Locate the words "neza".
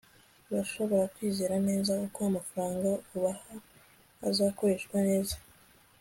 1.67-1.93, 5.09-5.35